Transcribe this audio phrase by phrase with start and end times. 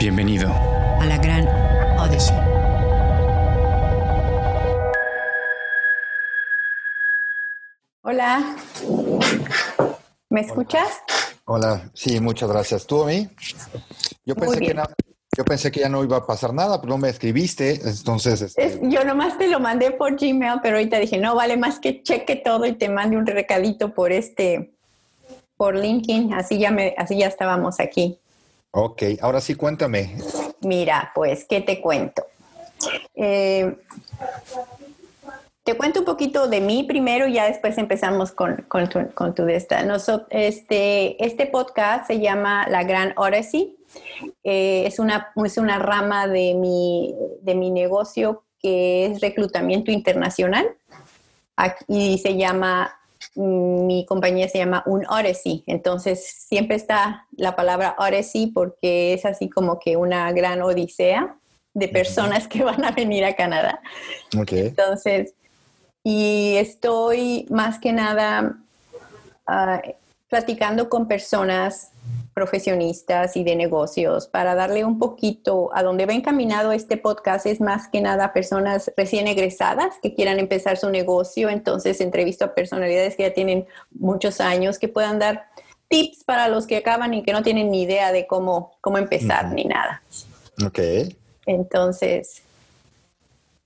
[0.00, 1.46] Bienvenido a la gran
[1.98, 2.34] Odyssey.
[8.00, 8.56] Hola.
[10.30, 11.02] ¿Me escuchas?
[11.44, 12.86] Hola, sí, muchas gracias.
[12.86, 13.28] ¿Tú a mí?
[14.24, 14.74] Yo pensé, que
[15.36, 18.40] yo pensé que ya no iba a pasar nada, pero no me escribiste, entonces...
[18.40, 22.02] Este yo nomás te lo mandé por Gmail, pero ahorita dije, no, vale más que
[22.02, 24.72] cheque todo y te mande un recadito por este,
[25.58, 28.18] por LinkedIn, así ya, me, así ya estábamos aquí.
[28.72, 30.16] Ok, ahora sí cuéntame.
[30.60, 32.24] Mira, pues, ¿qué te cuento?
[33.14, 33.76] Eh,
[35.64, 39.34] te cuento un poquito de mí primero y ya después empezamos con, con tu, con
[39.34, 39.84] tu de esta.
[40.30, 43.76] este, este podcast se llama La Gran Odyssey.
[44.44, 50.76] Eh, es, una, es una rama de mi, de mi negocio que es reclutamiento internacional
[51.88, 52.99] y se llama
[53.36, 59.48] mi compañía se llama Un Odyssey, entonces siempre está la palabra Odyssey porque es así
[59.48, 61.36] como que una gran odisea
[61.74, 63.80] de personas que van a venir a Canadá.
[64.36, 64.68] Okay.
[64.68, 65.34] Entonces,
[66.02, 68.56] y estoy más que nada
[69.46, 69.82] ah,
[70.28, 71.92] platicando con personas
[72.34, 77.60] profesionistas y de negocios para darle un poquito a donde va encaminado este podcast es
[77.60, 81.48] más que nada personas recién egresadas que quieran empezar su negocio.
[81.48, 85.46] Entonces entrevisto a personalidades que ya tienen muchos años que puedan dar
[85.88, 89.52] tips para los que acaban y que no tienen ni idea de cómo, cómo empezar
[89.52, 90.02] ni nada.
[90.64, 90.78] Ok.
[91.46, 92.42] Entonces,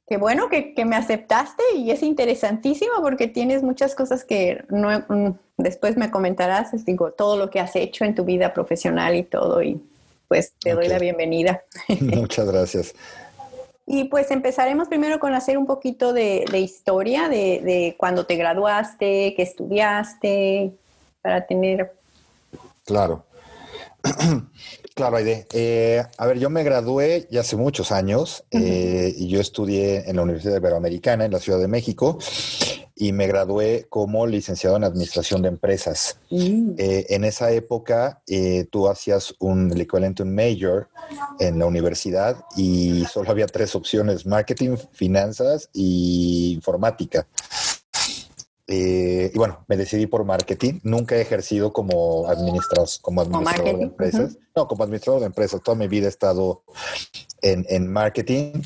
[0.07, 5.35] qué bueno que, me aceptaste y es interesantísimo porque tienes muchas cosas que no, mm,
[5.57, 9.63] después me comentarás, digo, todo lo que has hecho en tu vida profesional y todo
[9.63, 9.81] y
[10.29, 11.63] pues te doy la bienvenida.
[12.01, 12.95] Muchas gracias.
[13.87, 19.35] Y pues empezaremos primero con hacer un poquito de, historia de, de cuando te graduaste,
[19.37, 20.73] qué estudiaste,
[21.21, 21.95] para tener...
[22.85, 23.25] Claro.
[24.95, 25.49] Claro, Aide.
[25.53, 30.15] Eh, a ver, yo me gradué ya hace muchos años eh, y yo estudié en
[30.15, 32.17] la Universidad Iberoamericana en la Ciudad de México
[32.95, 36.21] y me gradué como licenciado en Administración de Empresas.
[36.31, 36.75] Mm.
[36.79, 38.23] Eh, en esa época
[38.71, 40.89] tú hacías un, el equivalente un major
[41.41, 47.27] en la universidad y solo había tres opciones, marketing, finanzas y informática.
[48.67, 50.81] Eh, y bueno, me decidí por marketing.
[50.83, 54.39] Nunca he ejercido como, administrador, como administrador de empresas.
[54.57, 55.63] No, como administrador de empresas.
[55.63, 56.63] Toda mi vida he estado
[57.43, 58.63] en, marketing.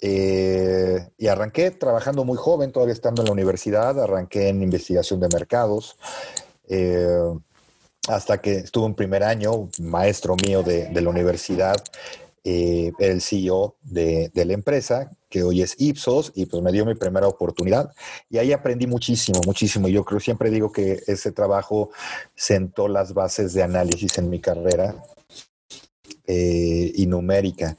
[0.00, 4.00] Eh, y arranqué trabajando muy joven, todavía estando en la universidad.
[4.00, 5.96] Arranqué en investigación de mercados.
[6.68, 7.34] Eh,
[8.08, 11.76] hasta que estuve en primer año, maestro mío de, de la universidad,
[12.44, 17.26] el CEO de, la empresa, que hoy es Ipsos, y pues me dio mi primera
[17.26, 17.90] oportunidad.
[18.28, 19.88] Y ahí aprendí muchísimo, muchísimo.
[19.88, 21.90] Yo creo, siempre digo que ese trabajo
[22.34, 24.94] sentó las bases de análisis en mi carrera
[26.26, 27.78] eh, y numérica.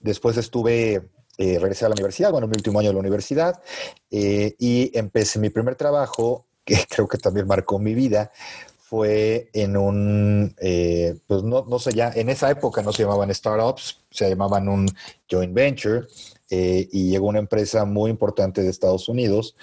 [0.00, 3.62] Después estuve, eh, regresé a la universidad, bueno, mi último año de la universidad,
[4.10, 8.32] y empecé mi primer trabajo, que creo que también marcó mi vida,
[8.80, 13.32] fue en un, eh, pues no, no sé, ya en esa época no se llamaban
[13.32, 14.88] startups, se llamaban un
[15.30, 16.08] joint venture
[16.50, 19.56] eh, y llegó una empresa muy importante de Estados Unidos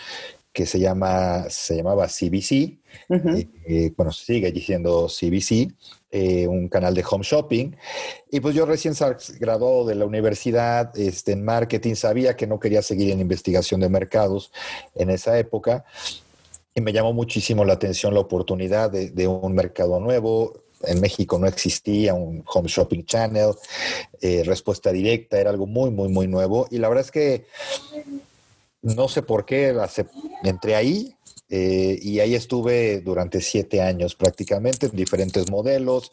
[0.53, 5.71] que se llama, se llamaba CBC, eh, bueno, sigue diciendo CBC,
[6.47, 7.73] un canal de home shopping.
[8.31, 8.95] Y pues yo recién
[9.39, 13.89] graduado de la universidad este, en marketing, sabía que no quería seguir en investigación de
[13.89, 14.51] mercados
[14.95, 15.85] en esa época
[16.77, 20.61] y me llamó muchísimo la atención la oportunidad de, un mercado nuevo.
[20.83, 23.51] En México no existía un home shopping channel,
[24.21, 26.67] eh, respuesta directa, era algo muy, muy, muy nuevo.
[26.69, 27.45] Y la verdad es que
[28.81, 29.75] no sé por qué
[30.43, 31.15] entré ahí
[31.49, 36.11] eh, y ahí estuve durante siete años prácticamente en diferentes modelos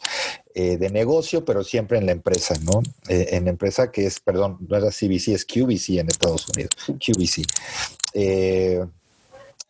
[0.54, 2.82] eh, de negocio, pero siempre en la empresa, ¿no?
[3.08, 7.42] en la empresa que es, perdón, no era CBC, es QVC en Estados Unidos, QVC.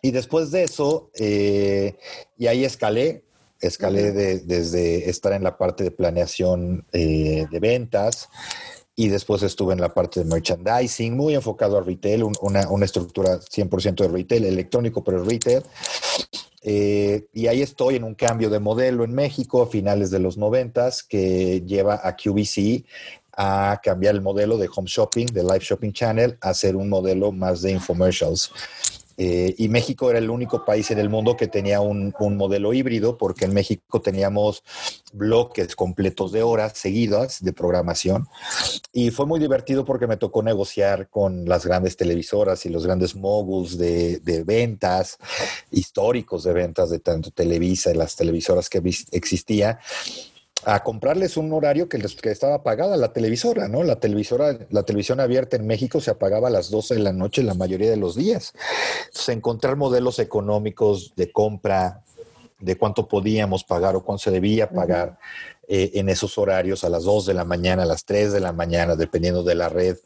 [0.04, 1.96] Y después de eso, eh,
[2.36, 3.24] y ahí escalé,
[3.66, 8.28] escalé desde estar en la parte de planeación eh, de ventas
[8.96, 13.40] y después estuve en la parte de merchandising, muy enfocado a retail, una, una, estructura
[13.40, 15.62] 100% de retail, electrónico, pero retail.
[16.62, 20.38] Eh, y ahí estoy en un cambio de modelo en México a finales de los
[20.38, 22.84] 90 que lleva a QVC
[23.36, 27.32] a cambiar el modelo de home shopping, de live shopping channel, a hacer un modelo
[27.32, 28.50] más de infomercials.
[29.16, 33.16] Eh, y México era el único país en el mundo que tenía un, modelo híbrido,
[33.16, 34.62] porque en México teníamos
[35.12, 38.26] bloques completos de horas seguidas de programación.
[38.92, 43.14] Y fue muy divertido porque me tocó negociar con las grandes televisoras y los grandes
[43.14, 45.18] moguls de, ventas,
[45.70, 48.82] históricos de ventas de tanto Televisa y las televisoras que
[49.12, 49.78] existía
[50.64, 53.82] a comprarles un horario que, les, que estaba pagada la televisora, ¿no?
[53.82, 57.42] La televisora, la televisión abierta en México se apagaba a las 12 de la noche
[57.42, 58.52] la mayoría de los días.
[59.06, 62.03] Entonces, encontrar modelos económicos de compra,
[62.64, 65.18] de cuánto podíamos pagar o cuánto se debía pagar
[65.66, 68.52] eh, en esos horarios, a las 2 de la mañana, a las 3 de la
[68.52, 69.96] mañana, dependiendo de la red,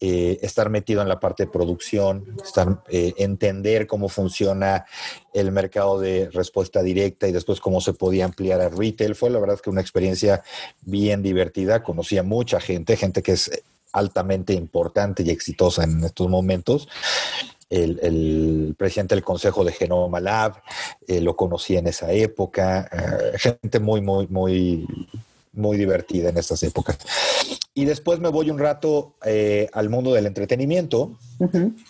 [0.00, 4.84] eh, estar metido en la parte de producción, estar, eh, entender cómo funciona
[5.32, 9.14] el mercado de respuesta directa y después cómo se podía ampliar a retail.
[9.14, 10.42] Fue la verdad que una experiencia
[10.82, 11.82] bien divertida.
[11.82, 13.50] Conocí a mucha gente, gente que es
[13.92, 16.86] altamente importante y exitosa en estos momentos
[17.70, 20.62] el, presidente del Consejo de Genoma Lab,
[21.06, 24.86] eh, lo conocí en esa época, eh, gente muy, muy, muy,
[25.58, 26.98] muy divertida en estas épocas.
[27.74, 31.16] Y después me voy un rato eh, al mundo del entretenimiento,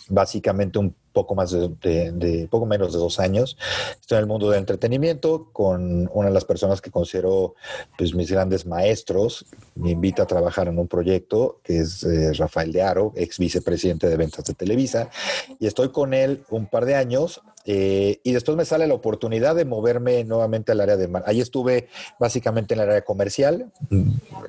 [0.09, 3.57] básicamente un poco más de, poco menos de dos años.
[4.01, 7.55] Estoy en el mundo del entretenimiento con una de las personas que considero
[7.97, 9.47] pues, mis grandes maestros.
[9.75, 14.09] Me invita a trabajar en un proyecto que es eh, Rafael de Aro, ex vicepresidente
[14.09, 15.11] de ventas de Televisa.
[15.59, 19.55] Y estoy con él un par de años eh, y después me sale la oportunidad
[19.55, 21.07] de moverme nuevamente al área de...
[21.27, 23.71] Ahí estuve básicamente en el área comercial,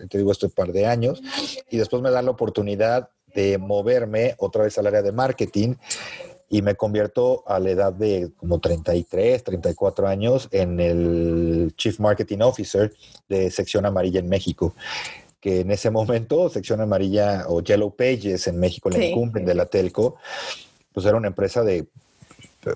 [0.10, 1.22] te digo, este par de años,
[1.70, 5.76] y después me dan la oportunidad de moverme otra vez al área de marketing
[6.50, 12.40] y me convierto a la edad de como 33, 34 años en el Chief Marketing
[12.40, 12.94] Officer
[13.28, 14.74] de Sección Amarilla en México
[15.42, 19.66] que en ese momento Sección Amarilla o Yellow Pages en México, la incumbent de la
[19.66, 20.16] Telco,
[20.94, 21.88] pues era una empresa de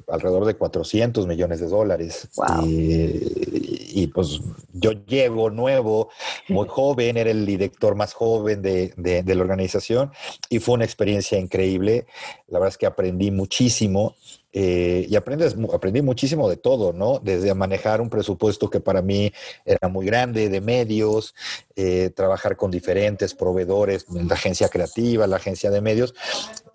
[0.08, 2.30] alrededor de 400 millones de dólares.
[2.66, 4.42] Y, pues
[4.74, 6.10] yo llego nuevo,
[6.50, 10.12] muy joven, era el director más joven de, de, la organización
[10.50, 12.06] y fue una experiencia increíble.
[12.48, 14.16] La verdad es que aprendí muchísimo.
[14.56, 17.18] Eh, y aprendes, aprendí muchísimo de todo, ¿no?
[17.18, 19.34] Desde manejar un presupuesto que para mí
[19.66, 21.34] era muy grande, de medios,
[21.76, 26.14] eh, trabajar con diferentes proveedores, la agencia creativa, la agencia de medios,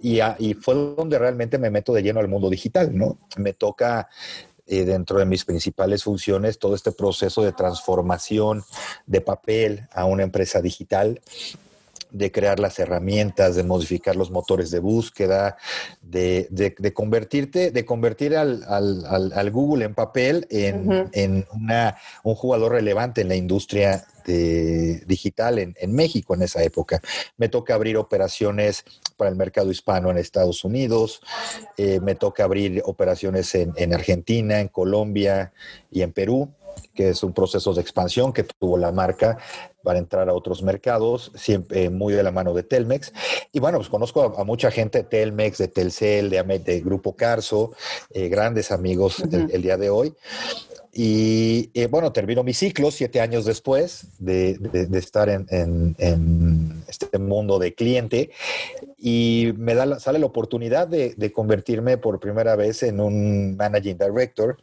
[0.01, 3.19] y, y, fue donde realmente me meto de lleno al mundo digital, ¿no?
[3.37, 4.09] Me toca
[4.71, 8.63] eh, dentro de mis principales funciones todo este proceso de transformación
[9.07, 11.23] de papel a una empresa digital
[12.11, 15.57] de crear las herramientas, de modificar los motores de búsqueda,
[16.03, 22.35] de, de, convertirte, de convertir al, al, al, Google en papel en, en una, un
[22.35, 27.01] jugador relevante en la industria de, digital en, en, México en esa época.
[27.37, 28.85] Me toca abrir operaciones
[29.17, 31.21] para el mercado hispano en Estados Unidos,
[31.77, 35.53] eh, me toca abrir operaciones en, en Argentina, en Colombia
[35.91, 36.51] y en Perú
[36.95, 39.39] que es un proceso de expansión que tuvo la marca
[39.83, 43.13] para entrar a otros mercados, siempre muy de la mano de Telmex.
[43.53, 47.73] Y bueno, pues conozco a, mucha gente de Telmex, de Telcel, de, de Grupo Carso,
[48.11, 50.15] eh, grandes amigos el, día de hoy.
[50.93, 54.59] Y eh, bueno, termino mi ciclo siete años después de,
[54.93, 58.31] estar en, este mundo de cliente
[58.99, 63.97] y me da sale la oportunidad de, de convertirme por primera vez en un managing
[63.97, 64.59] director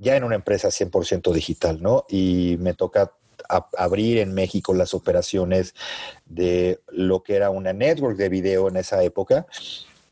[0.00, 2.04] ya en una empresa 100% digital, ¿no?
[2.08, 3.12] Y me toca
[3.76, 5.74] abrir en México las operaciones
[6.26, 9.46] de lo que era una network de video en esa época.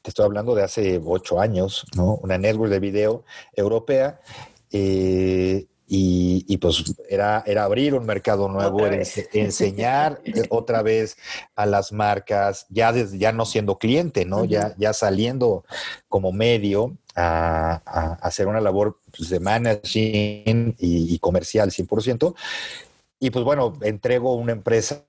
[0.03, 2.17] Te estoy hablando de hace ocho años, ¿no?
[2.17, 3.25] Una network de video
[3.55, 4.21] europea.
[4.71, 8.81] Eh, y, pues era, era abrir un mercado nuevo,
[9.33, 10.21] enseñar
[10.51, 11.17] otra vez
[11.57, 14.45] a las marcas, ya, ya no siendo cliente, ¿no?
[14.45, 15.65] ya, ya saliendo
[16.11, 22.35] como medio a, hacer una labor pues, de managing y, y comercial 100%.
[23.21, 25.05] Y pues bueno, entrego una empresa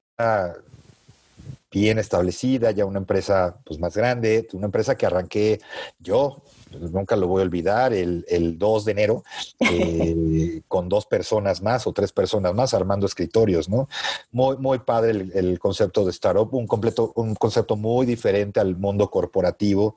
[1.72, 5.62] bien establecida, ya una empresa pues más grande, una empresa que arranqué
[6.00, 6.42] yo,
[6.78, 9.24] nunca lo voy a olvidar, el, el 2 de enero,
[9.60, 13.88] eh, con dos personas más o tres personas más armando escritorios, ¿no?
[14.32, 18.76] Muy, muy padre el, el, concepto de startup, un, completo, un concepto muy diferente al
[18.76, 19.96] mundo corporativo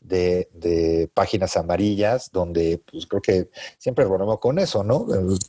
[0.00, 3.48] de, de páginas amarillas, donde pues creo que
[3.78, 5.06] siempre volvemos con eso, ¿no?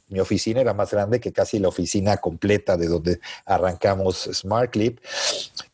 [0.10, 5.00] Mi oficina era más grande que casi la oficina completa de donde arrancamos SmartClip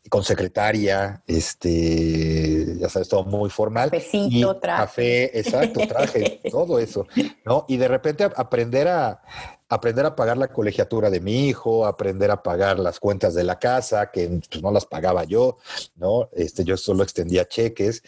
[0.09, 3.89] con secretaria, este, ya sabes, todo muy formal.
[3.89, 4.81] Cafecito, traje.
[4.81, 7.07] Café, exacto, traje, todo eso,
[7.43, 7.65] ¿no?
[7.67, 9.21] Y de repente aprender a,
[9.67, 13.57] aprender a pagar la colegiatura de mi hijo, aprender a pagar las cuentas de la
[13.57, 15.57] casa, que pues, no las pagaba yo,
[15.95, 16.29] ¿no?
[16.33, 18.03] Este, yo solo extendía cheques.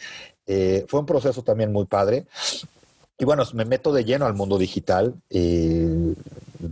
[0.46, 2.26] Eh, fue un proceso también muy padre.
[3.18, 5.12] Y bueno, me meto de lleno al mundo digital.
[5.28, 6.14] Eh,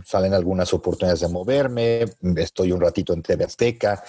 [0.05, 2.05] salen algunas oportunidades de moverme.
[2.37, 4.01] Estoy un ratito en TV Azteca,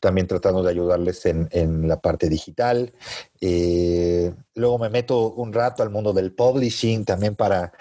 [0.00, 2.92] también tratando de ayudarles en, en la parte digital.
[3.40, 7.72] Eh, luego me meto un rato al mundo del publishing también para,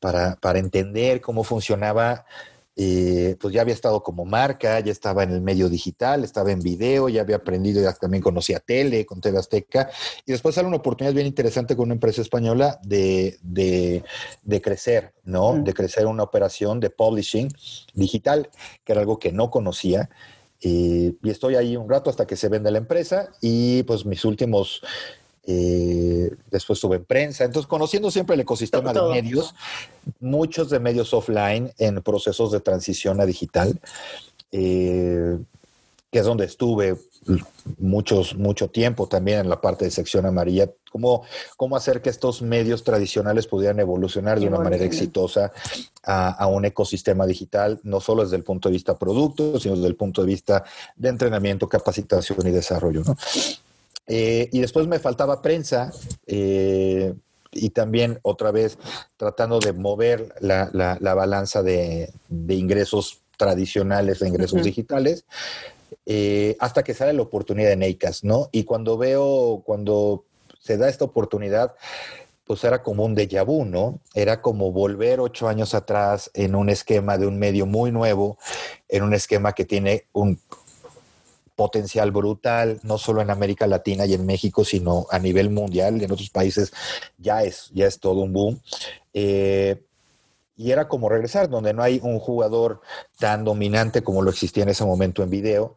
[0.00, 2.26] para, para entender cómo funcionaba
[2.76, 6.60] eh, pues ya había estado como marca, ya estaba en el medio digital, estaba en
[6.60, 9.90] video, ya había aprendido, ya también conocía tele, con TV Azteca,
[10.24, 13.38] y después sale una oportunidad bien interesante con una empresa española de,
[14.62, 15.60] crecer, ¿no?
[15.62, 17.48] De crecer una operación de publishing
[17.94, 18.48] digital,
[18.84, 20.08] que era algo que no conocía.
[20.62, 24.82] y estoy ahí un rato hasta que se vende la empresa y pues mis últimos
[25.44, 29.54] eh, después estuve en prensa, entonces conociendo siempre el ecosistema de medios,
[30.20, 33.80] muchos de medios offline en procesos de transición a digital,
[34.52, 35.38] eh,
[36.10, 36.96] que es donde estuve
[37.78, 41.22] muchos, mucho tiempo también en la parte de sección amarilla, cómo,
[41.56, 45.52] cómo hacer que estos medios tradicionales pudieran evolucionar de una manera exitosa
[46.02, 49.88] a, a, un ecosistema digital, no solo desde el punto de vista producto, sino desde
[49.88, 50.64] el punto de vista
[50.96, 53.02] de entrenamiento, capacitación y desarrollo.
[53.04, 53.16] ¿no?
[54.12, 55.92] Eh, y después me faltaba prensa
[56.26, 57.14] eh,
[57.52, 58.76] y también otra vez
[59.16, 65.26] tratando de mover la, la, balanza de, de, ingresos tradicionales, de ingresos digitales,
[66.06, 68.48] eh, hasta que sale la oportunidad en EICAS, ¿no?
[68.50, 70.24] Y cuando veo, cuando
[70.58, 71.76] se da esta oportunidad,
[72.44, 74.00] pues era como un déjà vu, ¿no?
[74.12, 78.38] Era como volver ocho años atrás en un esquema de un medio muy nuevo,
[78.88, 80.40] en un esquema que tiene un
[81.60, 86.10] potencial brutal, no solo en América Latina y en México, sino a nivel mundial, en
[86.10, 86.72] otros países
[87.18, 88.62] ya es, ya es todo un boom.
[89.12, 89.84] Eh,
[90.56, 92.80] y era como regresar, donde no hay un jugador
[93.18, 95.76] tan dominante como lo existía en ese momento en video,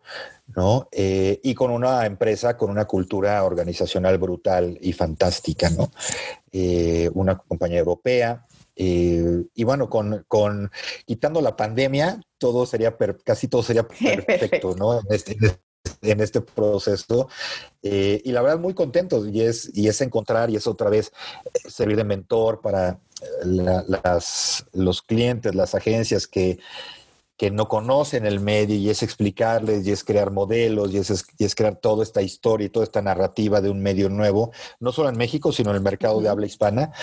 [0.55, 0.87] ¿no?
[0.93, 5.91] Eh, y con una empresa con una cultura organizacional brutal y fantástica, ¿no?
[6.53, 10.71] Eh, una compañía europea, y bueno, con, con,
[11.05, 14.99] quitando la pandemia, todo sería casi todo sería perfecto, ¿no?
[15.09, 15.62] Este, en este, en
[16.01, 17.27] este proceso.
[17.81, 21.11] Eh, y la verdad, muy contento y es, y es encontrar y es otra vez
[21.45, 23.45] eh, servir de mentor para eh,
[24.03, 26.59] las, los clientes, las agencias que,
[27.43, 31.43] que no conocen el medio y es explicarles y es crear modelos y es, y
[31.43, 35.09] es crear toda esta historia y toda esta narrativa de un medio nuevo, no solo
[35.09, 36.93] en México, sino en el mercado de habla hispana.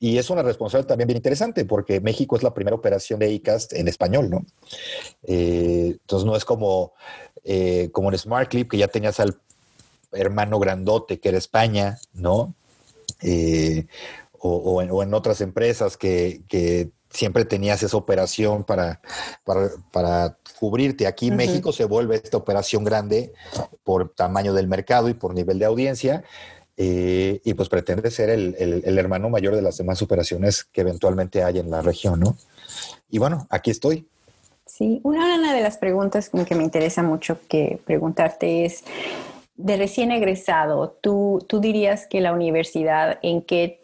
[0.00, 3.74] Y es una responsabilidad también bien interesante porque México es la primera operación de ICAST
[3.74, 4.44] en español, ¿no?
[5.22, 6.94] entonces no es como
[7.44, 9.38] eh, como en Smart Clip, que ya tenías al
[10.10, 12.52] hermano grandote que era España, ¿no?
[13.22, 13.86] Eh,
[14.40, 19.00] o, en, otras empresas que, siempre tenías esa operación para,
[19.92, 21.06] para, cubrirte.
[21.06, 23.32] Aquí México se vuelve esta operación grande
[23.82, 26.24] por tamaño del mercado y por nivel de audiencia.
[26.76, 31.44] Eh, y pues pretende ser el, el, hermano mayor de las demás operaciones que eventualmente
[31.44, 32.36] hay en la región, ¿no?
[33.08, 34.08] Y bueno, aquí estoy.
[34.66, 38.82] Sí, una, de las preguntas que me interesa mucho que preguntarte es,
[39.56, 43.83] de recién egresado, ¿tú, tú dirías que la universidad, en qué,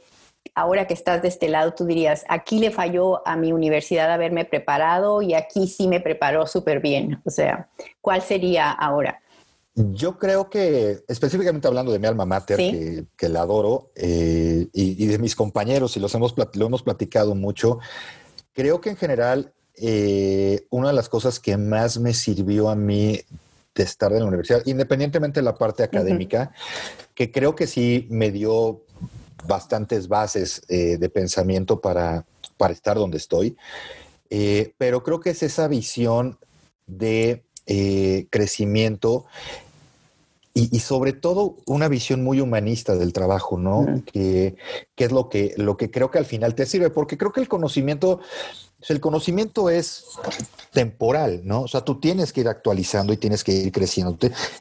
[0.54, 4.44] ahora que estás de este lado, tú dirías, aquí le falló a mi universidad haberme
[4.44, 7.20] preparado y aquí sí me preparó súper bien?
[7.24, 7.68] O sea,
[8.00, 9.20] ¿cuál sería ahora?
[9.74, 12.56] Yo creo que, específicamente hablando de mi alma mater,
[13.16, 17.78] que, la adoro, eh, y, de mis compañeros, y los hemos, lo hemos platicado mucho,
[18.52, 23.20] creo que en general eh, una de las cosas que más me sirvió a mí
[23.74, 26.52] de estar en la universidad, independientemente de la parte académica,
[27.14, 28.82] que creo que sí me dio
[29.46, 32.24] bastantes bases eh, de pensamiento para,
[32.56, 33.56] para estar donde estoy,
[34.30, 36.38] eh, pero creo que es esa visión
[36.86, 37.44] de
[38.30, 39.26] crecimiento
[40.70, 44.02] y, sobre todo una visión muy humanista del trabajo, ¿no?
[44.12, 44.56] que,
[44.94, 47.40] que, es lo que, lo que creo que al final te sirve, porque creo que
[47.40, 48.20] el conocimiento
[48.88, 50.04] el conocimiento es
[50.72, 51.62] temporal, ¿no?
[51.62, 54.16] O sea, tú tienes que ir actualizando y tienes que ir creciendo.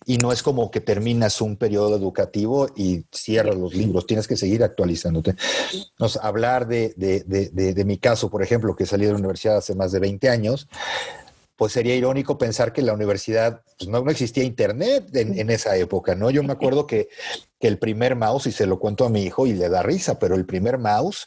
[0.06, 4.36] Y no es como que terminas un periodo educativo y cierras los libros, tienes que
[4.36, 5.36] seguir actualizándote.
[5.98, 9.58] Nos, hablar de, de, de, de, mi caso, por ejemplo, que salí de la universidad
[9.58, 10.68] hace más de 20 años,
[11.60, 15.50] pues sería irónico pensar que en la universidad pues no, no, existía internet en, en,
[15.50, 16.32] esa época, ¿no?
[16.32, 17.10] Yo me acuerdo que,
[17.60, 20.18] que el primer mouse, y se lo cuento a mi hijo y le da risa,
[20.20, 21.25] pero el primer mouse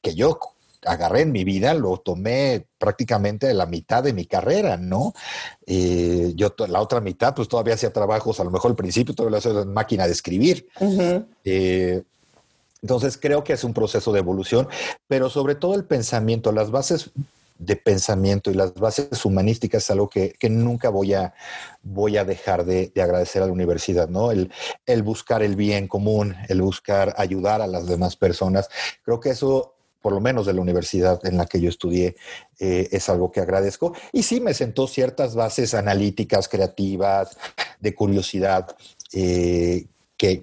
[0.00, 0.38] que yo
[0.84, 5.14] agarré en mi vida, lo tomé prácticamente la mitad de mi carrera, ¿no?
[5.66, 9.38] Eh, yo la otra mitad, pues todavía hacía trabajos, a lo mejor al principio todavía
[9.38, 10.68] hacía máquina de escribir.
[11.44, 12.04] Eh,
[12.82, 14.68] entonces creo que es un proceso de evolución,
[15.08, 17.10] pero sobre todo el pensamiento, las bases
[17.58, 21.34] de pensamiento y las bases humanísticas es algo que, nunca voy a,
[21.82, 24.30] voy a dejar de, de, agradecer a la universidad, ¿no?
[24.30, 24.50] El,
[24.84, 28.68] el buscar el bien común, el buscar ayudar a las demás personas.
[29.04, 32.14] Creo que eso por lo menos de la universidad en la que yo estudié,
[32.60, 33.92] eh, es algo que agradezco.
[34.12, 37.36] Y sí me sentó ciertas bases analíticas, creativas,
[37.80, 38.76] de curiosidad,
[39.12, 39.86] eh,
[40.16, 40.40] que,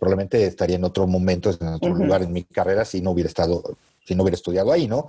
[0.00, 3.76] probablemente estaría en otro momento, en otro lugar en mi carrera si no hubiera estado,
[4.06, 5.06] si no hubiera estudiado ahí, ¿no?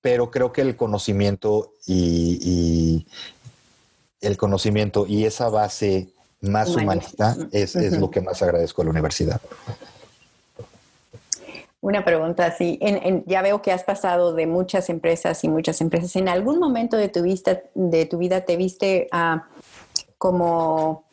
[0.00, 3.06] Pero creo que el conocimiento y,
[4.20, 6.08] el conocimiento y esa base
[6.40, 9.40] más humanista, es, lo que más agradezco a la universidad.
[11.80, 12.80] Una pregunta así,
[13.26, 16.16] ya veo que has pasado de muchas empresas y muchas empresas.
[16.16, 19.40] ¿En algún momento de tu, vista, de tu vida te viste uh,
[20.18, 21.04] como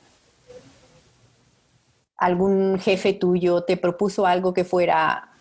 [2.17, 5.34] algún jefe tuyo te propuso algo que fuera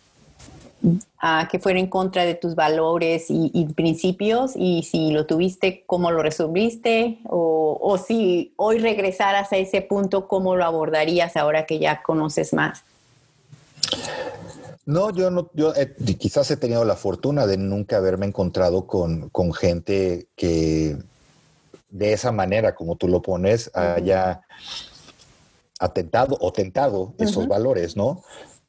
[1.51, 6.23] que fuera en contra de tus valores y, principios y si lo tuviste, ¿cómo lo
[6.23, 7.19] resolviste?
[7.25, 12.53] O, o, si hoy regresaras a ese punto, ¿cómo lo abordarías ahora que ya conoces
[12.53, 12.85] más?
[14.87, 15.73] No, yo no, yo
[16.19, 20.99] quizás he tenido la fortuna de nunca haberme encontrado con, con gente que
[21.89, 24.43] de esa manera, como tú lo pones, haya
[25.79, 28.23] atentado o tentado esos valores, ¿no?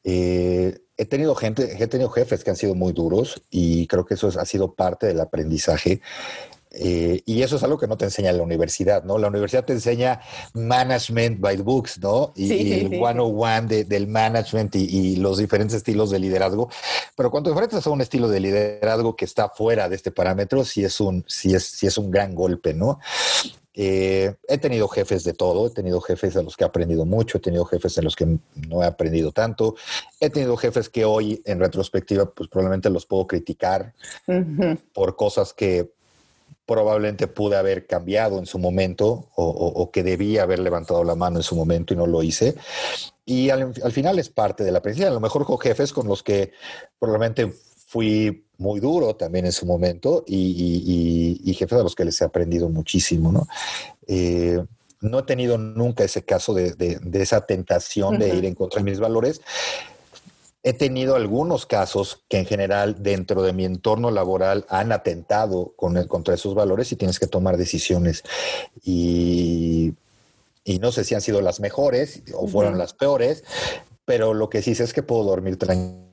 [0.04, 4.14] Eh, he tenido gente, he tenido jefes que han sido muy duros y creo que
[4.14, 6.00] eso ha sido parte del aprendizaje.
[6.78, 9.16] Eh, y eso es algo que no te enseña la universidad, ¿no?
[9.16, 10.20] La universidad te enseña
[10.52, 12.32] management by books, ¿no?
[12.36, 16.68] Y, el one-on-one del management y, los diferentes estilos de liderazgo.
[17.16, 20.84] Pero cuando enfrentas a un estilo de liderazgo que está fuera de este parámetro, sí
[20.84, 22.98] es un, sí es, sí es un gran golpe, ¿no?
[23.78, 27.36] Eh, he tenido jefes de todo, he tenido jefes de los que he aprendido mucho,
[27.36, 29.76] he tenido jefes de los que no he aprendido tanto,
[30.18, 33.92] he tenido jefes que hoy en retrospectiva pues probablemente los puedo criticar
[34.94, 35.92] por cosas que
[36.64, 41.42] probablemente pude haber cambiado en su momento o, que debía haber levantado la mano en
[41.42, 42.56] su momento y no lo hice.
[43.26, 45.10] Y al, final es parte de la aprendizaje.
[45.10, 46.52] A lo mejor con jefes con los que
[46.98, 47.52] probablemente
[47.86, 52.24] fui muy duro también en su momento y, y, jefes a los que les he
[52.24, 53.46] aprendido muchísimo, ¿no?
[54.06, 54.62] Eh,
[55.00, 59.00] no he tenido nunca ese caso de, esa tentación de ir en contra de mis
[59.00, 59.40] valores.
[60.62, 66.02] He tenido algunos casos que en general dentro de mi entorno laboral han atentado con
[66.08, 68.24] contra esos valores y tienes que tomar decisiones.
[68.84, 69.94] Y,
[70.80, 73.44] no sé si han sido las mejores o fueron las peores,
[74.04, 76.05] pero lo que sí sé es que puedo dormir tranquilo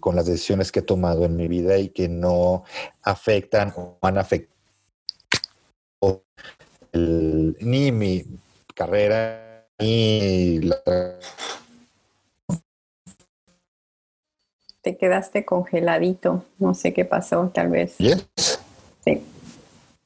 [0.00, 2.64] con las decisiones que he tomado en mi vida y que no
[3.02, 4.58] afectan o han afectado
[6.92, 8.24] ni mi
[8.74, 10.80] carrera ni la...
[14.82, 17.96] Te quedaste congeladito, no sé qué pasó, tal vez.
[17.96, 19.22] Sí.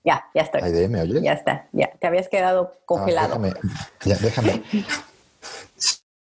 [0.05, 0.59] Ya, ya está.
[0.69, 1.93] Ya está, ya.
[2.01, 3.39] Te habías quedado ah, congelado.
[3.39, 3.55] déjame,
[4.05, 4.63] ya, déjame.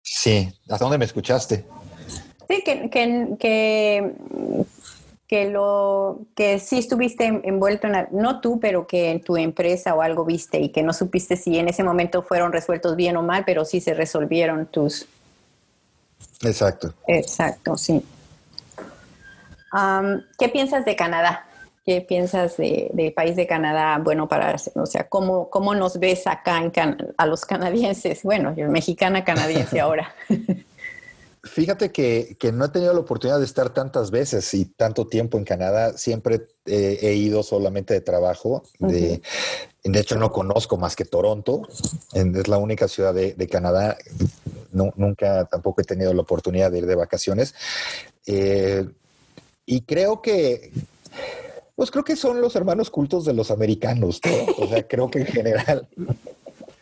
[0.04, 1.66] Sí, ¿hasta dónde me escuchaste?
[2.52, 2.90] Sí, que,
[3.40, 4.14] que,
[5.26, 10.02] que, lo, que sí estuviste envuelto en, no tú, pero que en tu empresa o
[10.02, 13.46] algo viste y que no supiste si en ese momento fueron resueltos bien o mal,
[13.46, 15.08] pero sí se resolvieron tus...
[16.42, 16.94] Exacto.
[17.08, 18.04] Exacto, sí.
[20.38, 21.46] ¿Qué piensas de Canadá?
[21.86, 23.98] ¿Qué piensas del país de Canadá?
[24.04, 28.24] Bueno, para, o sea, ¿cómo, cómo nos ves acá en a los canadienses?
[28.24, 30.14] Bueno, yo mexicana canadiense ahora.
[31.44, 35.44] Fíjate que, no he tenido la oportunidad de estar tantas veces y tanto tiempo en
[35.44, 35.98] Canadá.
[35.98, 38.62] Siempre he ido solamente de trabajo.
[38.78, 39.22] De,
[39.84, 41.64] hecho, no conozco más que Toronto.
[42.14, 43.98] Es la única ciudad de, Canadá.
[44.72, 47.56] nunca tampoco he tenido la oportunidad de ir de vacaciones.
[48.28, 48.88] Eh,
[49.66, 50.72] y creo que,
[51.76, 54.22] pues creo que son los hermanos cultos de los americanos.
[54.60, 55.88] O sea, creo que en general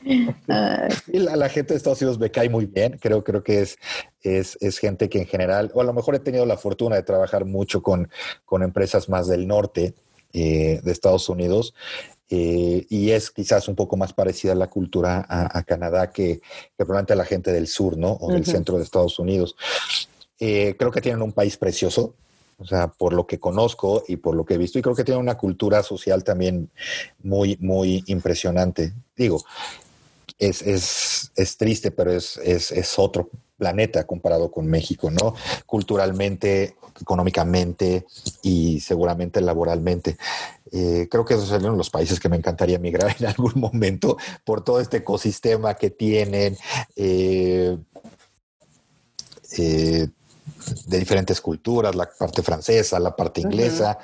[1.08, 2.98] y la, gente de Estados Unidos me cae muy bien.
[3.00, 3.78] Creo, creo que es,
[4.22, 7.46] es, gente que en general, o a lo mejor he tenido la fortuna de trabajar
[7.46, 8.10] mucho con,
[8.46, 9.94] con empresas más del norte
[10.34, 11.74] eh, de Estados Unidos.
[12.32, 17.14] Eh, y es quizás un poco más parecida la cultura a, Canadá que, que, probablemente
[17.14, 18.12] a la gente del sur, ¿no?
[18.14, 19.56] O del centro de Estados Unidos.
[20.40, 22.14] Eh, creo que tienen un país precioso,
[22.60, 25.04] o sea, por lo que conozco y por lo que he visto, y creo que
[25.04, 26.70] tienen una cultura social también
[27.24, 28.94] muy, muy impresionante.
[29.16, 29.44] Digo,
[30.40, 35.36] es, es, es triste, pero es, es, otro planeta comparado con México, ¿no?
[35.66, 38.06] Culturalmente, económicamente
[38.42, 40.18] y seguramente laboralmente.
[40.72, 44.64] Eh, creo que esos serían los países que me encantaría migrar en algún momento por
[44.64, 46.58] todo este ecosistema que tienen.
[46.96, 47.78] Eh,
[49.58, 50.08] eh,
[50.86, 53.98] de diferentes culturas, la parte francesa, la parte inglesa,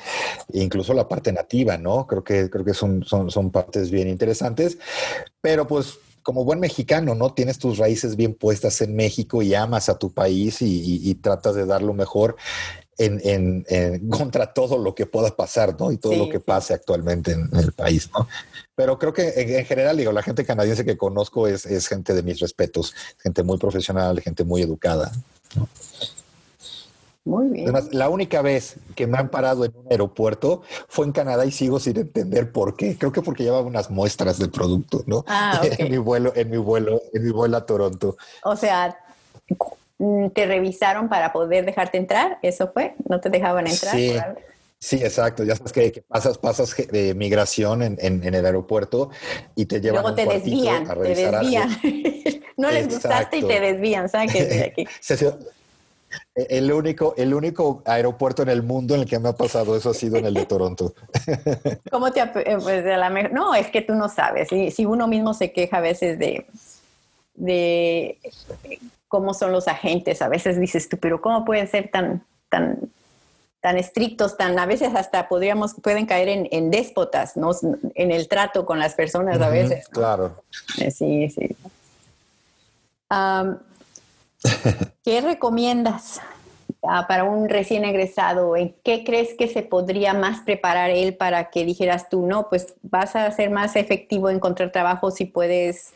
[0.54, 2.08] incluso la parte nativa, ¿no?
[2.08, 4.78] Creo que, creo que son, son, son partes bien interesantes,
[5.42, 7.36] pero pues como buen mexicano, ¿no?
[7.36, 11.68] Tienes tus raíces bien puestas en México y amas a tu país y, tratas de
[11.68, 12.36] dar lo mejor
[12.98, 13.64] en,
[14.10, 15.92] contra todo lo que pueda pasar, ¿no?
[15.92, 18.28] Y todo lo que pase actualmente en, el país, ¿no?
[18.74, 22.40] Pero creo que en, general, digo, la gente canadiense que conozco es, gente de mis
[22.40, 25.12] respetos, gente muy profesional, gente muy educada.
[27.26, 27.66] Muy bien.
[27.68, 31.52] Además, la única vez que me han parado en un aeropuerto fue en Canadá y
[31.52, 32.96] sigo sin entender por qué.
[32.98, 35.26] Creo que porque llevaba unas muestras del producto, ¿no?
[35.28, 35.80] Ah, ok.
[35.80, 38.16] en mi vuelo, en mi vuelo, en mi vuelo a Toronto.
[38.44, 39.00] O sea,
[39.98, 42.94] mm, te revisaron para poder dejarte entrar, ¿eso fue?
[43.10, 43.96] ¿No te dejaban entrar?
[43.96, 44.14] Sí.
[44.78, 45.44] Sí, exacto.
[45.44, 49.10] Ya sabes que, que pasas, pasas de migración en, en- en el aeropuerto
[49.56, 51.50] y te llevan a luego te desvían, a te revisar algo.
[51.50, 52.42] desvían.
[52.58, 54.34] no les gustaste y te desvían, ¿sabes?
[54.34, 54.86] De aquí.
[55.00, 55.34] Se-
[56.36, 59.90] El único, el único aeropuerto en el mundo en el que me ha pasado eso
[59.90, 60.94] ha sido en el de Toronto.
[61.92, 64.50] ¿Cómo te eh, pues, a la me- No, es que tú no sabes.
[64.50, 66.46] Si, si uno mismo se queja a veces de,
[67.36, 68.18] de
[69.08, 72.80] cómo son los agentes, a veces dices tú, pero ¿cómo pueden ser tan, tan,
[73.62, 77.52] tan estrictos, tan, a veces hasta podríamos, pueden caer en, en déspotas, ¿no?
[77.96, 79.86] En el trato con las personas a veces.
[79.92, 79.96] ¿no?
[80.00, 80.44] Claro.
[80.80, 81.56] Eh, Sí, sí.
[83.10, 83.60] Am,
[85.04, 86.20] ¿Qué recomiendas
[86.84, 88.56] ah, para un recién egresado?
[88.56, 92.74] ¿En qué crees que se podría más preparar él para que dijeras tú, no, pues
[92.82, 95.94] vas a ser más efectivo en encontrar trabajo si puedes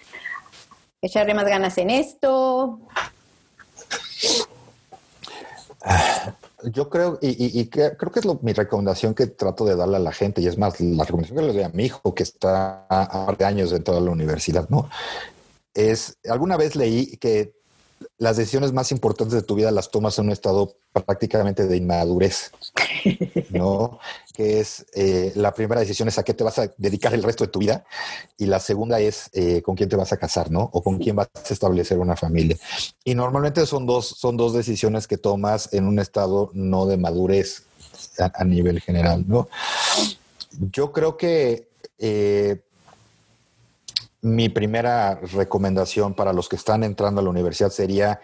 [1.01, 2.79] echarle más ganas en esto?
[6.63, 9.75] Yo creo, y, y- y que- creo que es lo- mi recomendación que trato de
[9.77, 12.13] darle a la gente, y es más, la recomendación que le doy a mi hijo,
[12.13, 14.89] que está a par de años dentro de la universidad, ¿no?
[15.73, 17.53] Es, alguna vez leí que
[18.17, 22.51] las decisiones más importantes de tu vida las tomas en un estado prácticamente de inmadurez,
[23.49, 23.99] ¿no?
[24.39, 27.43] Que es, eh, la primera decisión es a qué te vas a dedicar el resto
[27.43, 27.83] de tu vida,
[28.37, 30.69] y la segunda es eh, con quién te vas a casar, ¿no?
[30.71, 32.57] O con quién vas a establecer una familia.
[33.03, 37.63] Y normalmente son dos, son dos decisiones que tomas en un estado no de madurez
[38.17, 39.49] a, a nivel general, ¿no?
[40.71, 42.61] Yo creo que eh,
[44.21, 48.19] mi primera recomendación para los que están entrando a la universidad sería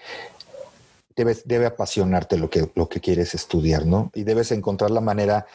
[1.16, 4.12] debes, debe apasionarte lo que, lo que quieres estudiar, ¿no?
[4.14, 5.46] Y debes encontrar la manera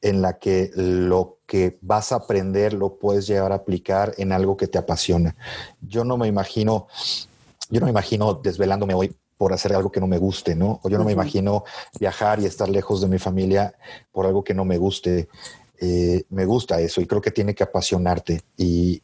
[0.00, 4.56] en la que lo que vas a aprender lo puedes llevar a aplicar en algo
[4.56, 5.34] que te apasiona.
[5.80, 6.86] Yo no me imagino,
[7.70, 10.80] yo no me imagino desvelándome hoy por hacer algo que no me guste, ¿no?
[10.82, 11.64] O yo no me imagino
[11.98, 13.74] viajar y estar lejos de mi familia
[14.12, 15.28] por algo que no me guste.
[15.80, 18.42] Eh, me gusta eso y creo que tiene que apasionarte.
[18.56, 19.00] Y,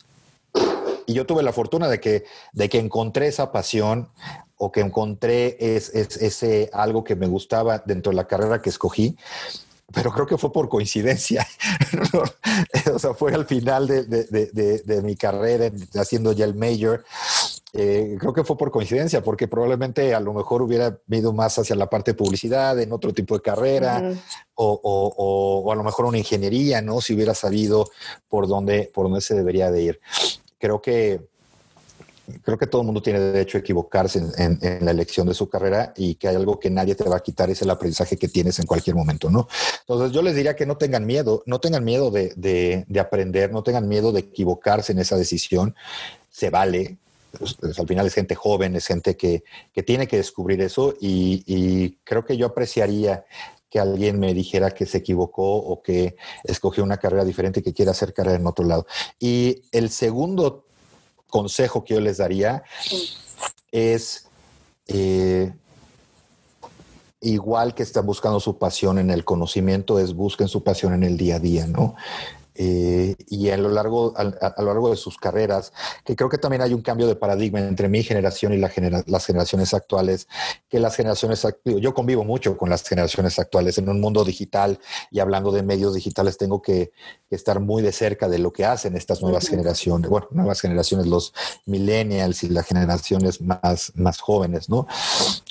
[1.07, 4.09] y yo tuve la fortuna de que, de que encontré esa pasión
[4.57, 8.71] o que encontré es, es- ese algo que me gustaba dentro de la carrera que
[8.71, 9.17] escogí,
[9.93, 11.47] pero creo que fue por coincidencia.
[12.95, 16.55] o sea, fue al final de, de- de- de- mi carrera en- haciendo ya el
[16.55, 17.05] major.
[17.77, 21.75] Eh, creo que fue por coincidencia, porque probablemente a lo mejor hubiera ido más hacia
[21.75, 24.19] la parte de publicidad, en otro tipo de carrera, Ujú.
[24.55, 27.01] o, o- o- o a lo mejor una ingeniería, ¿no?
[27.01, 27.91] Si hubiera sabido
[28.29, 30.01] por dónde, por dónde se debería de ir.
[30.59, 31.21] Creo que,
[32.43, 35.93] creo que todo el mundo tiene derecho a equivocarse en, la elección de su carrera
[35.97, 38.59] y que hay algo que nadie te va a quitar, es el aprendizaje que tienes
[38.59, 39.47] en cualquier momento, ¿no?
[39.81, 43.53] Entonces yo les diría que no tengan miedo, no tengan miedo de, de- de aprender,
[43.53, 45.75] no tengan miedo de equivocarse en esa decisión.
[46.31, 46.97] Se vale.
[47.79, 52.25] Al final es gente joven, es gente que, que tiene que descubrir eso y creo
[52.25, 53.25] que yo apreciaría
[53.75, 57.73] que alguien me dijera que se equivocó o que escogió una carrera diferente y que
[57.73, 58.87] quiere hacer carrera en otro lado.
[59.19, 60.65] Y el segundo
[61.27, 62.63] consejo que yo les daría
[63.73, 64.29] es
[64.87, 65.53] eh,
[67.21, 71.17] igual que están buscando su pasión en el conocimiento, es busquen su pasión en el
[71.17, 71.97] día a día, ¿no?
[72.57, 75.73] Eh, y a lo, largo, a, a lo largo de sus carreras,
[76.05, 79.03] que creo que también hay un cambio de paradigma entre mi generación y la genera,
[79.07, 80.29] las generaciones actuales,
[80.69, 84.79] que las generaciones, act- yo convivo mucho con las generaciones actuales en un mundo digital
[85.11, 86.93] y hablando de medios digitales tengo que,
[87.29, 91.07] que estar muy de cerca de lo que hacen estas nuevas generaciones, bueno, nuevas generaciones,
[91.09, 91.35] los
[91.67, 94.87] millennials y las generaciones más, más jóvenes, ¿no?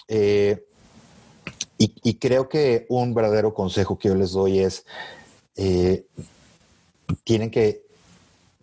[0.07, 0.65] Eh,
[1.77, 4.85] y, y creo que un verdadero consejo que yo les doy es,
[5.57, 6.05] eh,
[7.23, 7.83] tienen que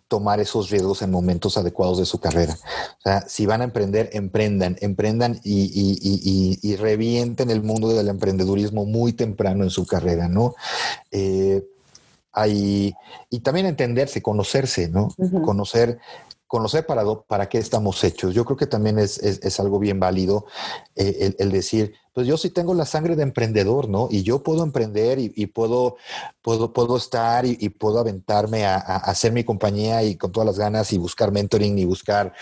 [0.07, 2.57] tomar esos riesgos en momentos adecuados de su carrera.
[2.99, 7.63] O sea, si van a emprender, emprendan, emprendan y, y, y, y, y revienten el
[7.63, 10.53] mundo del emprendedurismo muy temprano en su carrera, ¿no?
[11.11, 11.63] Eh,
[12.33, 12.93] hay,
[13.29, 15.15] y también entenderse, conocerse, ¿no?
[15.45, 15.99] Conocer,
[16.45, 18.35] conocer para, para qué estamos hechos.
[18.35, 20.45] Yo creo que también es, es, es algo bien válido
[20.97, 24.07] eh, el, el decir, pues yo sí tengo la sangre de emprendedor, ¿no?
[24.11, 25.95] Y yo puedo emprender y, y puedo,
[26.41, 30.47] puedo, puedo estar y, y puedo aventarme a, a hacer mi compañía y con todas
[30.47, 32.33] las ganas y buscar mentoring y buscar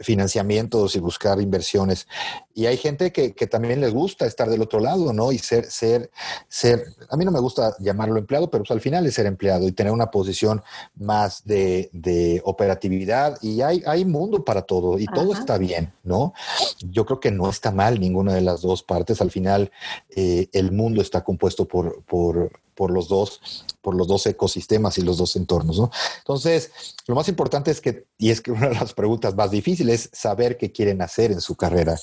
[0.00, 2.06] financiamientos y buscar inversiones.
[2.54, 5.32] Y hay gente que, que también les gusta estar del otro lado, ¿no?
[5.32, 6.10] Y ser, ser,
[6.48, 9.66] ser, a mí no me gusta llamarlo empleado, pero pues al final es ser empleado
[9.66, 10.62] y tener una posición
[10.94, 16.32] más de, de operatividad y hay, hay mundo para todo y todo está bien, ¿no?
[16.78, 19.20] Yo creo que no está mal ninguna de las dos, partes.
[19.20, 19.70] Al final,
[20.14, 25.02] eh, el mundo está compuesto por, por, por, los dos, por los dos ecosistemas y
[25.02, 25.78] los dos entornos.
[25.78, 25.90] ¿no?
[26.18, 26.70] Entonces,
[27.06, 30.18] lo más importante es que, y es que una de las preguntas más difíciles es
[30.18, 31.98] saber qué quieren hacer en su carrera.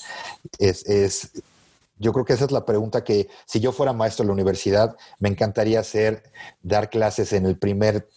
[0.58, 1.30] Es, es
[1.98, 4.96] yo creo que esa es la pregunta que si yo fuera maestro de la universidad,
[5.20, 6.24] me encantaría hacer,
[6.62, 8.08] dar clases en el primer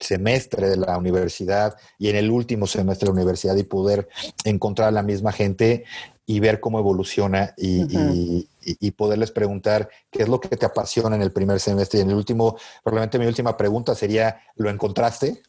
[0.00, 4.08] semestre de la universidad y en el último semestre de la universidad y poder
[4.44, 5.84] encontrar a la misma gente
[6.30, 8.46] y ver cómo evoluciona y,
[8.92, 12.16] poderles preguntar qué es lo que te apasiona en el primer semestre y en el
[12.16, 15.42] último, probablemente mi última pregunta sería, ¿lo encontraste?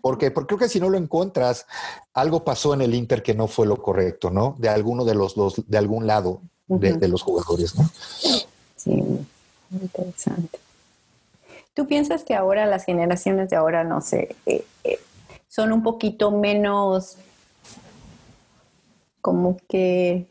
[0.00, 1.66] Porque, porque creo que si no lo encuentras,
[2.14, 4.54] algo pasó en el Inter que no fue lo correcto, ¿no?
[4.58, 7.90] De alguno de los, dos de algún lado de, los jugadores, ¿no?
[8.76, 10.58] Sí, muy interesante.
[11.74, 15.00] ¿Tú piensas que ahora las generaciones de ahora, no sé, eh, eh,
[15.48, 17.18] son un poquito menos
[19.24, 20.26] como que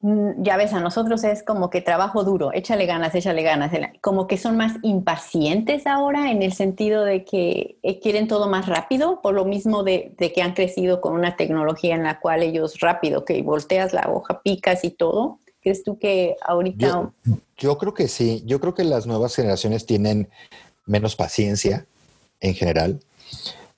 [0.00, 3.70] mm, ya ves, a nosotros es como que trabajo duro, échale ganas, échale ganas,
[4.00, 8.66] como que son más impacientes ahora en el sentido de que eh, quieren todo más
[8.66, 12.42] rápido, por lo mismo de, de, que han crecido con una tecnología en la cual
[12.42, 15.38] ellos rápido, que volteas la hoja, picas y todo.
[15.60, 17.12] ¿Crees tú que ahorita...
[17.58, 20.30] Yo, creo que sí, yo creo que las nuevas generaciones tienen
[20.86, 21.86] menos paciencia
[22.40, 23.00] en general.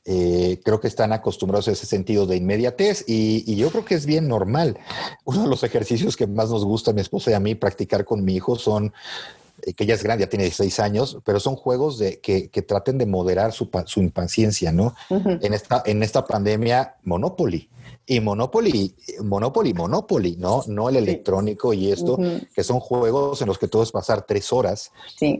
[0.07, 4.05] Eh, creo que están acostumbrados a ese sentido de inmediatez y, yo creo que es
[4.05, 4.79] bien normal.
[5.25, 8.05] Uno de los ejercicios que más nos gusta a mi esposa y a mí practicar
[8.05, 8.93] con mi hijo son,
[9.63, 12.99] eh, que ya es grande, ya tiene 16 años, pero son juegos de, que, traten
[12.99, 14.95] de moderar su, impaciencia, ¿no?
[15.09, 17.71] en, esta, en esta pandemia, Monopoly.
[18.07, 20.63] Y Monopoly, Monopoly, Monopoly, ¿no?
[20.67, 22.19] No el electrónico y esto,
[22.55, 24.93] que son juegos en los que tú puedes pasar tres horas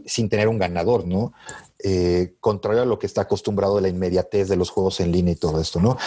[0.07, 1.35] sin tener un ganador, ¿no?
[1.87, 5.35] Eh, contrario a lo que está acostumbrado de la inmediatez de los juegos en línea
[5.35, 5.99] y todo esto, ¿no?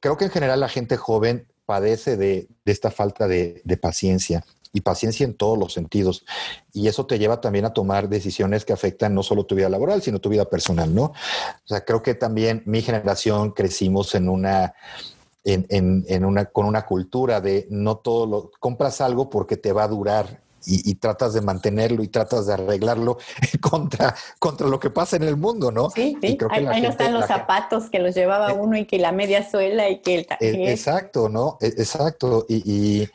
[0.00, 5.24] Creo que en general la gente joven padece de, esta falta de, paciencia y paciencia
[5.24, 6.24] en todos los sentidos.
[6.72, 10.00] Y eso te lleva también a tomar decisiones que afectan no solo tu vida laboral,
[10.00, 11.04] sino tu vida personal, ¿no?
[11.04, 14.74] O sea, creo que también mi generación crecimos en una
[15.46, 19.88] en, una, con una cultura de no todo lo, compras algo porque te va a
[19.88, 23.18] durar y, tratas de mantenerlo y tratas de arreglarlo
[23.60, 25.90] contra, contra lo que pasa en el mundo, ¿no?
[25.90, 26.36] Sí, sí.
[26.50, 29.88] ahí, no están los zapatos que los llevaba eh, uno y que la media suela
[29.88, 30.26] y que el...
[30.40, 31.56] Eh, exacto, ¿no?
[31.60, 32.46] E, exacto.
[32.48, 33.08] Y, y,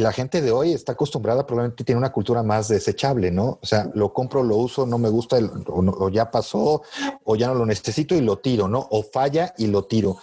[0.00, 3.58] la gente de hoy está acostumbrada, probablemente tiene una cultura más desechable, ¿no?
[3.62, 6.82] O sea, lo compro, lo uso, no me gusta, o, o ya pasó,
[7.24, 8.86] o ya no lo necesito y lo tiro, ¿no?
[8.90, 10.18] O falla y lo tiro.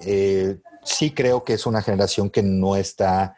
[0.00, 3.36] Eh, sí creo que es una generación que no está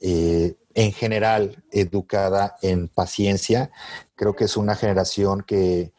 [0.00, 3.70] eh, en general educada en paciencia.
[4.14, 5.92] Creo que es una generación que,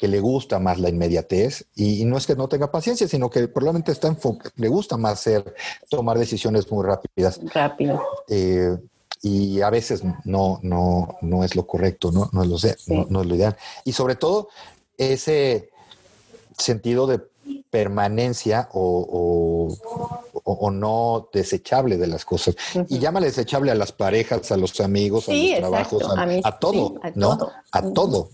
[0.00, 3.92] le gusta más la inmediatez y, no es que no tenga paciencia, sino que probablemente
[3.92, 4.16] está
[4.56, 5.54] le gusta más ser,
[5.90, 7.38] tomar decisiones muy rápidas.
[7.52, 8.02] Rápido.
[8.26, 8.78] Eh,
[9.20, 12.48] y a veces no, no, no es lo correcto, no, no, es
[12.88, 13.56] lo, no es lo ideal.
[13.84, 14.48] Y sobre todo
[14.96, 15.68] ese
[16.56, 17.20] sentido de
[17.70, 19.68] permanencia o,
[20.72, 22.56] no desechable de las cosas.
[22.88, 26.02] Y llama desechable a las parejas, a los amigos, a los trabajos,
[26.44, 27.38] a, todo, ¿no?
[27.72, 28.28] A todo.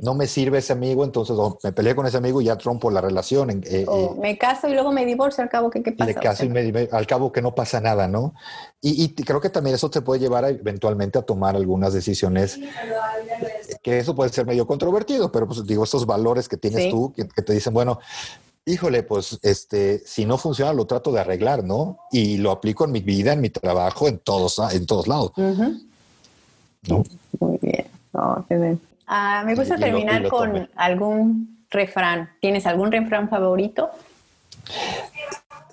[0.00, 0.14] ¿no?
[0.14, 3.50] me sirve ese amigo, entonces me peleé con ese amigo y ya trompo la relación.
[3.50, 3.86] Eh, eh,
[4.18, 6.12] me caso y luego me divorcio, al cabo, ¿qué, qué pasa?
[6.12, 8.34] Me caso y me, al cabo que no pasa nada, ¿no?
[8.82, 12.58] Y, creo que también eso te puede llevar eventualmente a tomar algunas decisiones,
[13.82, 17.24] que eso puede ser medio controvertido, pero pues digo, estos valores que tienes tú, que,
[17.24, 17.98] te dicen, bueno,
[18.66, 21.98] híjole, pues este, si no funciona, lo trato de arreglar, ¿no?
[22.12, 25.32] Y lo aplico en mi vida, en mi trabajo, en todos, en todos lados.
[25.36, 28.80] Muy bien.
[29.06, 32.30] Ah, me gusta terminar con algún refrán.
[32.40, 33.90] ¿Tienes algún refrán favorito?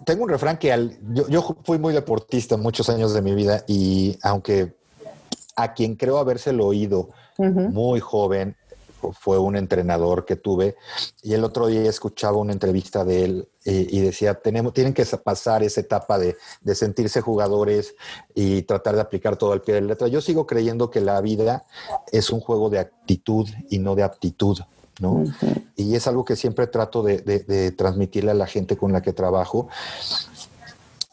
[0.05, 0.97] Tengo un refrán que al,
[1.29, 4.73] yo, fui muy deportista muchos años de mi vida y aunque
[5.55, 8.55] a quien creo habérselo oído muy joven
[9.19, 10.75] fue un entrenador que tuve
[11.21, 15.61] y el otro día escuchaba una entrevista de él y decía, tenemos, tienen que pasar
[15.61, 16.37] esa etapa de,
[16.73, 17.95] sentirse jugadores
[18.33, 20.07] y tratar de aplicar todo al pie de la letra.
[20.07, 21.65] Yo sigo creyendo que la vida
[22.11, 24.59] es un juego de actitud y no de aptitud.
[24.99, 25.25] ¿no?
[25.75, 29.67] Y es algo que siempre trato de, transmitirle a la gente con la que trabajo.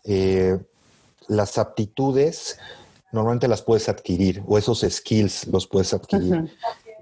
[0.04, 0.58] Eh,
[1.26, 2.58] las aptitudes
[3.14, 6.53] normalmente las puedes adquirir o esos skills los puedes adquirir.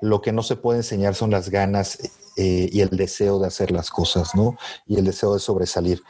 [0.00, 1.98] Lo que no se puede enseñar son las ganas
[2.36, 4.56] eh, y el deseo de hacer las cosas, ¿no?
[4.86, 6.02] Y el deseo de sobresalir.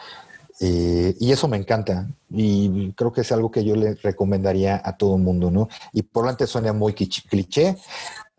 [0.60, 2.08] Eh, y eso me encanta.
[2.30, 5.68] Y creo que es algo que yo le recomendaría a todo el mundo, ¿no?
[5.92, 7.76] Y por lo tanto suena muy cliché,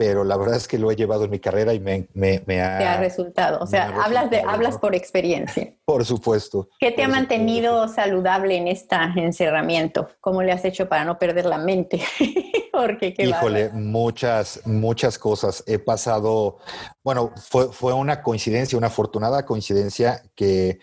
[0.06, 2.78] pero la verdad es que lo he llevado en mi carrera y me, me, ha...
[2.78, 3.60] Te ha resultado.
[3.62, 5.74] O sea, hablas, de, hablas por experiencia.
[5.86, 6.68] Por supuesto.
[6.78, 10.10] ¿Qué te ha mantenido saludable en este encerramiento?
[10.20, 12.02] ¿Cómo le has hecho para no perder la mente?
[12.74, 15.64] Porque qué Híjole, muchas, muchas cosas.
[15.68, 16.58] He pasado,
[17.02, 20.80] bueno, fue, fue una coincidencia, una afortunada coincidencia que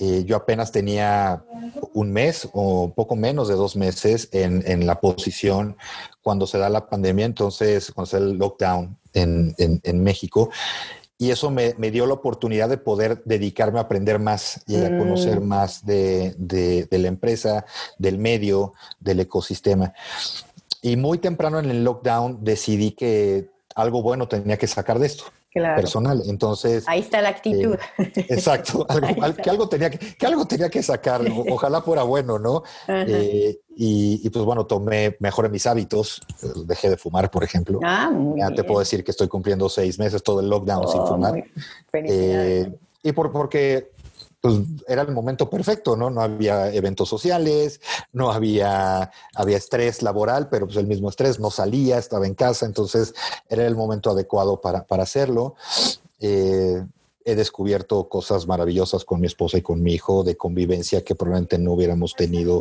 [0.00, 1.44] eh, yo apenas tenía
[1.92, 5.76] un mes o poco menos de dos meses en, en, la posición
[6.28, 10.50] cuando se da la pandemia, entonces cuando se da el lockdown en, en, México.
[11.16, 14.90] Y eso me, me, dio la oportunidad de poder dedicarme a aprender más y a
[14.98, 15.44] conocer mm.
[15.44, 17.64] más de, de, de la empresa,
[17.96, 19.94] del medio, del ecosistema.
[20.82, 25.24] Y muy temprano en el lockdown decidí que algo bueno tenía que sacar de esto
[25.52, 26.22] personal.
[26.26, 26.84] Entonces.
[26.86, 27.76] Ahí está la actitud.
[27.98, 28.86] Eh, exacto.
[29.42, 31.22] que, algo tenía que, algo tenía que sacar.
[31.50, 32.62] Ojalá fuera bueno, ¿no?
[32.88, 36.20] Eh, y, pues bueno, tomé, mejoré mis hábitos.
[36.64, 37.80] Dejé de fumar, por ejemplo.
[37.84, 41.06] Ah, ya te puedo decir que estoy cumpliendo seis meses todo el lockdown sin oh,
[41.06, 41.44] fumar.
[41.92, 43.92] Eh, y por, porque
[44.40, 44.54] pues
[44.86, 46.10] era el momento perfecto, ¿no?
[46.10, 47.80] No había eventos sociales,
[48.12, 52.66] no había, había estrés laboral, pero pues el mismo estrés, no salía, estaba en casa,
[52.66, 53.14] entonces
[53.48, 55.56] era el momento adecuado para, para hacerlo.
[56.20, 56.82] Eh,
[57.24, 61.58] he descubierto cosas maravillosas con mi esposa y con mi hijo de convivencia que probablemente
[61.58, 62.58] no hubiéramos tenido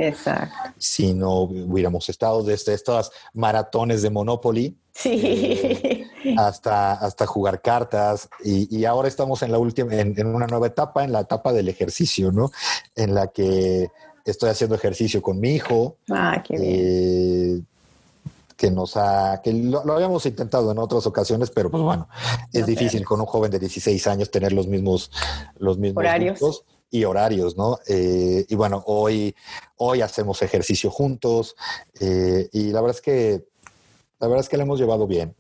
[0.78, 4.76] si no hubiéramos estado desde estas maratones de Monopoly.
[4.94, 5.22] Sí.
[5.24, 6.07] Eh,
[6.38, 11.12] hasta, hasta jugar cartas y, ahora estamos en la última, en, una nueva etapa, en
[11.12, 12.52] la etapa del ejercicio, ¿no?
[12.96, 13.90] En la que
[14.26, 15.98] estoy haciendo ejercicio con mi hijo.
[16.10, 16.76] Ah, qué bien.
[16.76, 17.62] Eh,
[18.58, 22.10] que nos ha, que lo, habíamos intentado en otras ocasiones, pero pues bueno,
[22.52, 25.12] es difícil con un joven de 16 años tener los mismos,
[25.60, 26.64] los mismos horarios.
[26.90, 27.78] y horarios, ¿no?
[27.88, 29.36] Eh, y bueno, hoy,
[29.78, 31.56] hoy hacemos ejercicio juntos
[32.00, 33.46] eh, y la verdad es que
[34.20, 35.36] la verdad es que lo hemos llevado bien.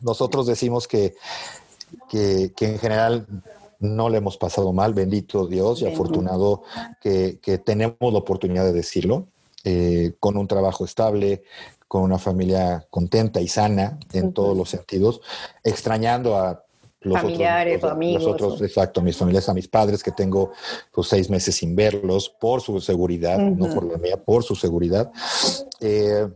[0.00, 1.14] Nosotros decimos que,
[2.08, 3.26] que, en general
[3.78, 6.62] no le hemos pasado mal, bendito Dios y afortunado
[7.00, 9.26] que, tenemos la oportunidad de decirlo,
[9.64, 11.44] eh, con un trabajo estable,
[11.86, 15.20] con una familia contenta y sana en todos los sentidos,
[15.62, 16.64] extrañando a
[17.02, 18.26] los familiares otros, amigos.
[18.26, 20.52] otros, exacto, mis familias, a mis padres que tengo
[20.92, 25.10] pues, seis meses sin verlos por su seguridad, no por la mía, por su seguridad.
[25.80, 26.28] Eh,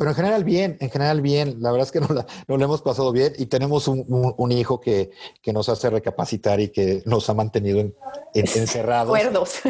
[0.00, 1.56] pero en general bien, en general bien.
[1.60, 4.50] La verdad es que no, la, no lo hemos pasado bien y tenemos un, un,
[4.50, 5.10] hijo que,
[5.42, 7.94] que, nos hace recapacitar y que nos ha mantenido en,
[8.32, 9.10] encerrados.
[9.10, 9.60] Cuerdos.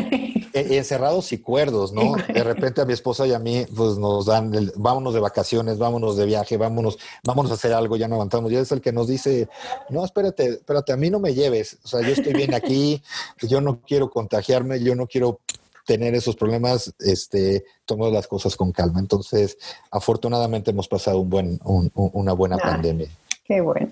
[0.52, 2.14] E, encerrados y cuerdos, ¿no?
[2.32, 6.16] De repente a mi esposa y a mí pues nos dan, vámonos de vacaciones, vámonos
[6.16, 8.52] de viaje, vámonos, vámonos a hacer algo, ya no aguantamos.
[8.52, 9.48] Y es el que nos dice,
[9.88, 11.78] no, espérate, espérate, a mí no me lleves.
[11.82, 13.02] O sea, yo estoy bien aquí,
[13.42, 15.40] yo no quiero contagiarme, yo no quiero
[15.86, 19.00] tener esos problemas, este, tomamos las cosas con calma.
[19.00, 19.58] Entonces,
[19.90, 23.08] afortunadamente hemos pasado un buen, una buena ah, pandemia.
[23.44, 23.90] Qué bueno.